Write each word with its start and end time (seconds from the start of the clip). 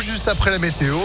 Juste 0.00 0.28
après 0.28 0.50
la 0.50 0.58
météo. 0.58 0.96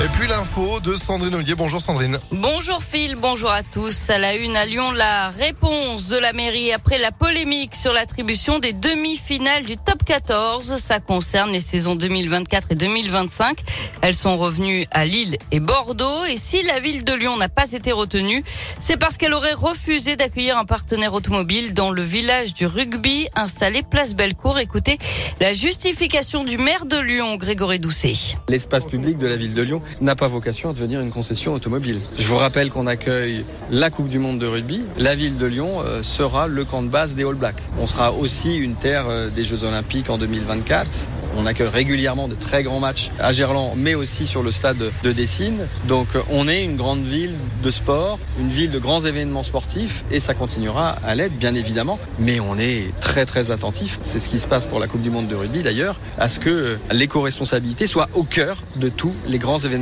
Et 0.00 0.06
puis 0.16 0.28
l'info 0.28 0.78
de 0.78 0.94
Sandrine 0.94 1.34
Ollier. 1.34 1.56
Bonjour 1.56 1.80
Sandrine. 1.80 2.18
Bonjour 2.30 2.84
Phil, 2.84 3.16
bonjour 3.16 3.50
à 3.50 3.64
tous. 3.64 4.10
À 4.10 4.18
la 4.18 4.36
une 4.36 4.56
à 4.56 4.64
Lyon, 4.64 4.92
la 4.92 5.30
réponse 5.30 6.06
de 6.06 6.16
la 6.16 6.32
mairie 6.32 6.72
après 6.72 6.98
la 6.98 7.10
polémique 7.10 7.74
sur 7.74 7.92
l'attribution 7.92 8.60
des 8.60 8.72
demi-finales 8.72 9.64
du 9.64 9.76
top 9.76 10.04
14. 10.04 10.76
Ça 10.76 11.00
concerne 11.00 11.50
les 11.50 11.60
saisons 11.60 11.96
2024 11.96 12.68
et 12.70 12.74
2025. 12.76 13.58
Elles 14.00 14.14
sont 14.14 14.36
revenues 14.36 14.86
à 14.92 15.04
Lille 15.04 15.36
et 15.50 15.58
Bordeaux. 15.58 16.24
Et 16.26 16.36
si 16.36 16.62
la 16.62 16.78
ville 16.78 17.02
de 17.02 17.14
Lyon 17.14 17.36
n'a 17.36 17.48
pas 17.48 17.72
été 17.72 17.90
retenue, 17.90 18.44
c'est 18.78 18.98
parce 18.98 19.16
qu'elle 19.16 19.34
aurait 19.34 19.52
refusé 19.52 20.14
d'accueillir 20.14 20.58
un 20.58 20.64
partenaire 20.64 21.12
automobile 21.12 21.74
dans 21.74 21.90
le 21.90 22.02
village 22.02 22.54
du 22.54 22.66
rugby 22.66 23.26
installé 23.34 23.82
place 23.82 24.14
Bellecour. 24.14 24.60
Écoutez 24.60 24.96
la 25.40 25.52
justification 25.52 26.44
du 26.44 26.56
maire 26.56 26.86
de 26.86 26.98
Lyon, 26.98 27.34
Grégory 27.34 27.80
Doucet. 27.80 28.14
L'espace 28.48 28.84
public 28.84 29.18
de 29.18 29.26
la 29.26 29.36
ville 29.36 29.54
de 29.54 29.62
Lyon 29.62 29.80
n'a 30.00 30.16
pas 30.16 30.28
vocation 30.28 30.70
à 30.70 30.72
devenir 30.72 31.00
une 31.00 31.10
concession 31.10 31.54
automobile. 31.54 32.00
Je 32.18 32.26
vous 32.26 32.38
rappelle 32.38 32.70
qu'on 32.70 32.86
accueille 32.86 33.44
la 33.70 33.90
Coupe 33.90 34.08
du 34.08 34.18
Monde 34.18 34.38
de 34.38 34.46
rugby. 34.46 34.82
La 34.98 35.14
ville 35.14 35.36
de 35.36 35.46
Lyon 35.46 35.80
euh, 35.80 36.02
sera 36.02 36.46
le 36.46 36.64
camp 36.64 36.82
de 36.82 36.88
base 36.88 37.14
des 37.14 37.24
All 37.24 37.34
Blacks. 37.34 37.62
On 37.80 37.86
sera 37.86 38.12
aussi 38.12 38.56
une 38.56 38.74
terre 38.74 39.06
euh, 39.08 39.30
des 39.30 39.44
Jeux 39.44 39.64
Olympiques 39.64 40.10
en 40.10 40.18
2024. 40.18 41.08
On 41.36 41.46
accueille 41.46 41.68
régulièrement 41.68 42.26
de 42.26 42.34
très 42.34 42.62
grands 42.62 42.80
matchs 42.80 43.10
à 43.20 43.32
Gerland, 43.32 43.74
mais 43.76 43.94
aussi 43.94 44.26
sur 44.26 44.42
le 44.42 44.50
stade 44.50 44.82
de 45.04 45.12
Dessine. 45.12 45.66
Donc 45.86 46.08
euh, 46.14 46.22
on 46.30 46.48
est 46.48 46.64
une 46.64 46.76
grande 46.76 47.02
ville 47.02 47.34
de 47.62 47.70
sport, 47.70 48.18
une 48.40 48.48
ville 48.48 48.70
de 48.70 48.78
grands 48.78 49.00
événements 49.00 49.42
sportifs, 49.42 50.04
et 50.10 50.20
ça 50.20 50.34
continuera 50.34 50.96
à 51.06 51.14
l'être, 51.14 51.36
bien 51.38 51.54
évidemment. 51.54 51.98
Mais 52.18 52.40
on 52.40 52.58
est 52.58 52.92
très 53.00 53.26
très 53.26 53.50
attentif, 53.50 53.98
c'est 54.00 54.18
ce 54.18 54.28
qui 54.28 54.38
se 54.38 54.48
passe 54.48 54.66
pour 54.66 54.80
la 54.80 54.86
Coupe 54.86 55.02
du 55.02 55.10
Monde 55.10 55.28
de 55.28 55.34
rugby 55.34 55.62
d'ailleurs, 55.62 56.00
à 56.18 56.28
ce 56.28 56.40
que 56.40 56.78
l'éco-responsabilité 56.92 57.86
soit 57.86 58.08
au 58.14 58.24
cœur 58.24 58.62
de 58.76 58.88
tous 58.88 59.14
les 59.26 59.38
grands 59.38 59.58
événements 59.58 59.77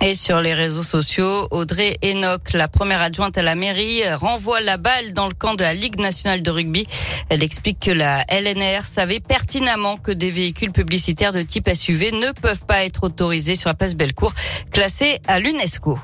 et 0.00 0.14
sur 0.14 0.42
les 0.42 0.52
réseaux 0.52 0.82
sociaux, 0.82 1.48
Audrey 1.50 1.96
Enoch, 2.04 2.52
la 2.52 2.68
première 2.68 3.00
adjointe 3.00 3.38
à 3.38 3.42
la 3.42 3.54
mairie, 3.54 4.02
renvoie 4.12 4.60
la 4.60 4.76
balle 4.76 5.14
dans 5.14 5.28
le 5.28 5.32
camp 5.34 5.54
de 5.54 5.62
la 5.62 5.72
Ligue 5.72 5.98
nationale 5.98 6.42
de 6.42 6.50
rugby. 6.50 6.86
Elle 7.30 7.42
explique 7.42 7.80
que 7.80 7.90
la 7.90 8.22
LNR 8.28 8.84
savait 8.84 9.20
pertinemment 9.20 9.96
que 9.96 10.12
des 10.12 10.30
véhicules 10.30 10.72
publicitaires 10.72 11.32
de 11.32 11.40
type 11.40 11.70
SUV 11.72 12.12
ne 12.12 12.32
peuvent 12.32 12.66
pas 12.66 12.84
être 12.84 13.04
autorisés 13.04 13.56
sur 13.56 13.70
la 13.70 13.74
place 13.74 13.94
Bellecour, 13.94 14.34
classée 14.72 15.20
à 15.26 15.40
l'UNESCO. 15.40 15.98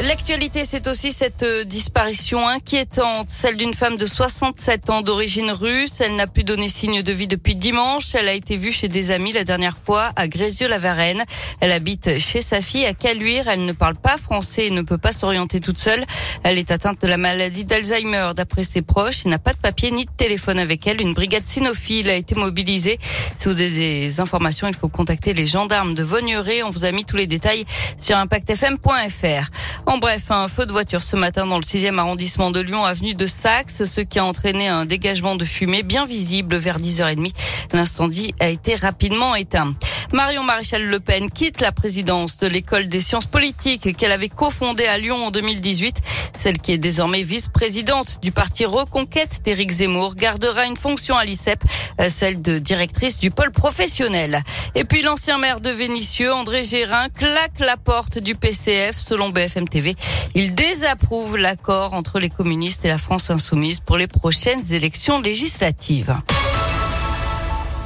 L'actualité, 0.00 0.64
c'est 0.64 0.86
aussi 0.86 1.12
cette 1.12 1.42
euh, 1.42 1.64
disparition 1.64 2.46
inquiétante, 2.46 3.30
celle 3.30 3.56
d'une 3.56 3.74
femme 3.74 3.96
de 3.96 4.06
67 4.06 4.90
ans 4.90 5.02
d'origine 5.02 5.50
russe. 5.50 6.00
Elle 6.00 6.14
n'a 6.14 6.28
plus 6.28 6.44
donné 6.44 6.68
signe 6.68 7.02
de 7.02 7.12
vie 7.12 7.26
depuis 7.26 7.56
dimanche. 7.56 8.14
Elle 8.14 8.28
a 8.28 8.32
été 8.32 8.56
vue 8.56 8.70
chez 8.70 8.86
des 8.86 9.10
amis 9.10 9.32
la 9.32 9.42
dernière 9.42 9.76
fois 9.76 10.10
à 10.14 10.28
Grézieux-la-Varenne. 10.28 11.24
Elle 11.58 11.72
habite 11.72 12.20
chez 12.20 12.42
sa 12.42 12.60
fille 12.60 12.86
à 12.86 12.94
Caluire. 12.94 13.48
Elle 13.48 13.64
ne 13.64 13.72
parle 13.72 13.96
pas 13.96 14.16
français 14.18 14.66
et 14.66 14.70
ne 14.70 14.82
peut 14.82 14.98
pas 14.98 15.10
s'orienter 15.10 15.58
toute 15.58 15.80
seule. 15.80 16.04
Elle 16.44 16.58
est 16.58 16.70
atteinte 16.70 17.02
de 17.02 17.08
la 17.08 17.16
maladie 17.16 17.64
d'Alzheimer 17.64 18.30
d'après 18.36 18.62
ses 18.62 18.82
proches. 18.82 19.24
Il 19.24 19.32
n'a 19.32 19.40
pas 19.40 19.52
de 19.52 19.58
papier 19.58 19.90
ni 19.90 20.04
de 20.04 20.10
téléphone 20.16 20.60
avec 20.60 20.86
elle. 20.86 21.00
Une 21.02 21.12
brigade 21.12 21.44
cynophile 21.44 22.08
a 22.08 22.14
été 22.14 22.36
mobilisée. 22.36 23.00
Si 23.36 23.48
vous 23.48 23.60
avez 23.60 23.70
des 23.70 24.20
informations, 24.20 24.68
il 24.68 24.74
faut 24.74 24.88
contacter 24.88 25.34
les 25.34 25.46
gendarmes 25.46 25.94
de 25.94 26.04
Vogneré. 26.04 26.62
On 26.62 26.70
vous 26.70 26.84
a 26.84 26.92
mis 26.92 27.04
tous 27.04 27.16
les 27.16 27.26
détails 27.26 27.64
sur 27.98 28.16
impactfm.fr. 28.16 29.50
En 29.88 29.96
bref, 29.96 30.30
un 30.30 30.48
feu 30.48 30.66
de 30.66 30.72
voiture 30.72 31.02
ce 31.02 31.16
matin 31.16 31.46
dans 31.46 31.56
le 31.56 31.62
6e 31.62 31.96
arrondissement 31.96 32.50
de 32.50 32.60
Lyon, 32.60 32.84
avenue 32.84 33.14
de 33.14 33.26
Saxe, 33.26 33.86
ce 33.86 34.02
qui 34.02 34.18
a 34.18 34.24
entraîné 34.26 34.68
un 34.68 34.84
dégagement 34.84 35.34
de 35.34 35.46
fumée 35.46 35.82
bien 35.82 36.04
visible 36.04 36.56
vers 36.56 36.78
10h30. 36.78 37.32
L'incendie 37.72 38.34
a 38.38 38.50
été 38.50 38.74
rapidement 38.74 39.34
éteint. 39.34 39.74
Marion 40.12 40.42
Maréchal 40.42 40.82
Le 40.82 41.00
Pen 41.00 41.30
quitte 41.30 41.60
la 41.60 41.70
présidence 41.70 42.38
de 42.38 42.46
l'école 42.46 42.88
des 42.88 43.00
sciences 43.00 43.26
politiques 43.26 43.96
qu'elle 43.96 44.12
avait 44.12 44.28
cofondée 44.28 44.86
à 44.86 44.96
Lyon 44.96 45.26
en 45.26 45.30
2018. 45.30 46.00
Celle 46.36 46.58
qui 46.58 46.72
est 46.72 46.78
désormais 46.78 47.22
vice-présidente 47.22 48.18
du 48.22 48.32
parti 48.32 48.64
Reconquête 48.64 49.42
d'Éric 49.44 49.70
Zemmour 49.70 50.14
gardera 50.14 50.64
une 50.66 50.76
fonction 50.76 51.16
à 51.16 51.24
l'ICEP, 51.24 51.62
celle 52.08 52.40
de 52.40 52.58
directrice 52.58 53.18
du 53.18 53.30
pôle 53.30 53.50
professionnel. 53.50 54.42
Et 54.74 54.84
puis 54.84 55.02
l'ancien 55.02 55.36
maire 55.36 55.60
de 55.60 55.70
Vénissieux, 55.70 56.32
André 56.32 56.64
Gérin, 56.64 57.08
claque 57.10 57.60
la 57.60 57.76
porte 57.76 58.18
du 58.18 58.34
PCF 58.34 58.96
selon 58.98 59.30
BFM 59.30 59.68
TV. 59.68 59.94
Il 60.34 60.54
désapprouve 60.54 61.36
l'accord 61.36 61.92
entre 61.92 62.18
les 62.18 62.30
communistes 62.30 62.84
et 62.84 62.88
la 62.88 62.98
France 62.98 63.30
insoumise 63.30 63.80
pour 63.80 63.96
les 63.96 64.06
prochaines 64.06 64.72
élections 64.72 65.20
législatives. 65.20 66.14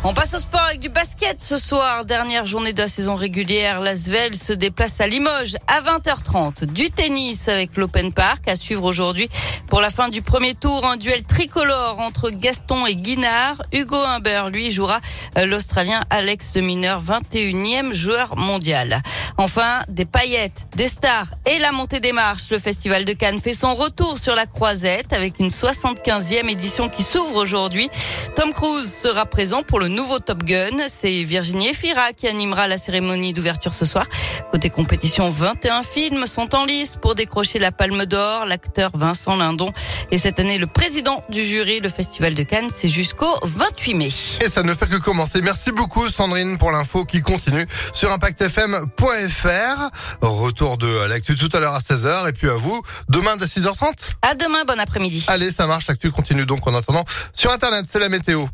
On 0.05 0.15
passe 0.15 0.35
au 0.35 0.39
sport 0.39 0.63
avec 0.63 0.81
du 0.81 0.89
basket 0.89 1.41
ce 1.41 1.57
soir. 1.57 2.05
Dernière 2.05 2.45
journée 2.45 2.73
de 2.73 2.81
la 2.81 2.89
saison 2.89 3.15
régulière. 3.15 3.79
L'Asvel 3.79 4.35
se 4.35 4.53
déplace 4.53 5.01
à 5.01 5.07
Limoges 5.07 5.57
à 5.69 5.81
20h30. 5.81 6.65
Du 6.65 6.91
tennis 6.91 7.47
avec 7.47 7.77
l'Open 7.77 8.13
Park 8.13 8.49
à 8.49 8.57
suivre 8.57 8.83
aujourd'hui 8.83 9.29
pour 9.69 9.81
la 9.81 9.91
fin 9.91 10.09
du 10.09 10.21
premier 10.21 10.55
tour. 10.55 10.85
Un 10.85 10.97
duel 10.97 11.23
tricolore 11.23 12.01
entre 12.01 12.31
Gaston 12.31 12.85
et 12.87 12.97
Guinard. 12.97 13.63
Hugo 13.73 13.97
Humbert, 13.97 14.51
lui, 14.51 14.73
jouera 14.73 14.99
euh, 15.39 15.47
l'Australien 15.47 16.03
Alex 16.11 16.53
de 16.55 16.63
Mineur, 16.63 17.01
21e 17.01 17.93
joueur 17.93 18.37
mondial. 18.37 19.03
Enfin, 19.39 19.83
des 19.89 20.05
paillettes, 20.05 20.67
des 20.75 20.89
stars 20.89 21.29
et 21.47 21.61
la 21.61 21.71
montée 21.71 22.01
des 22.01 22.13
marches. 22.13 22.51
Le 22.51 22.59
Festival 22.59 23.05
de 23.05 23.13
Cannes 23.13 23.41
fait 23.41 23.55
son 23.55 23.77
retour 23.77 24.19
sur 24.19 24.35
la 24.35 24.47
croisette 24.47 25.13
avec 25.13 25.39
une 25.39 25.49
75e 25.49 26.51
édition 26.51 26.89
qui 26.89 27.05
s'ouvre 27.05 27.37
aujourd'hui. 27.37 27.89
Tom 28.35 28.53
Cruise 28.53 28.93
sera 28.93 29.27
présent 29.27 29.63
pour 29.63 29.79
le 29.79 29.92
nouveau 29.93 30.19
Top 30.19 30.43
Gun. 30.45 30.77
C'est 30.89 31.23
Virginie 31.23 31.69
Efira 31.69 32.13
qui 32.13 32.27
animera 32.27 32.67
la 32.67 32.79
cérémonie 32.79 33.33
d'ouverture 33.33 33.75
ce 33.75 33.85
soir. 33.85 34.07
Côté 34.51 34.71
compétition, 34.71 35.31
21 35.31 35.83
films 35.83 36.27
sont 36.27 36.55
en 36.55 36.65
lice 36.65 36.97
pour 37.01 37.15
décrocher 37.15 37.59
la 37.59 37.73
Palme 37.73 38.07
d'Or. 38.07 38.47
L'acteur 38.47 38.91
Vincent 38.95 39.37
Lindon 39.37 39.73
et 40.11 40.19
cette 40.19 40.41
année 40.41 40.59
le 40.59 40.67
président 40.67 41.25
du 41.29 41.45
jury. 41.45 41.81
Le 41.81 41.89
Festival 41.89 42.35
de 42.35 42.43
Cannes, 42.43 42.71
c'est 42.73 42.89
jusqu'au 42.89 43.33
28 43.43 43.95
mai. 43.95 44.09
Et 44.41 44.49
ça 44.49 44.63
ne 44.63 44.75
fait 44.75 44.87
que 44.87 44.97
commencer. 44.97 45.41
Merci 45.41 45.73
beaucoup 45.73 46.09
Sandrine 46.09 46.59
pour 46.59 46.71
l'info 46.71 47.05
qui 47.05 47.21
continue 47.21 47.67
sur 47.93 48.11
impactfm.fr. 48.13 49.91
Retour 50.21 50.79
de 50.79 51.07
l'actu 51.07 51.35
tout 51.35 51.51
à 51.53 51.61
l'heure 51.61 51.75
à 51.75 51.81
16h 51.81 52.29
et 52.29 52.33
puis 52.33 52.49
à 52.49 52.55
vous 52.55 52.83
demain 53.09 53.33
à 53.33 53.45
6h30. 53.45 53.93
À 54.23 54.35
demain, 54.35 54.65
bon 54.67 54.79
après-midi. 54.79 55.25
Allez, 55.29 55.51
ça 55.51 55.67
marche. 55.67 55.87
L'actu 55.87 56.11
continue 56.11 56.47
donc 56.47 56.67
en 56.67 56.75
attendant 56.75 57.05
sur 57.33 57.53
Internet. 57.53 57.87
C'est 57.89 57.99
la 57.99 58.09
météo. 58.09 58.47